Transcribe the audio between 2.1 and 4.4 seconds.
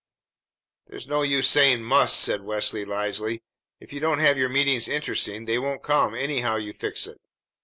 said Leslie wisely. "If you don't have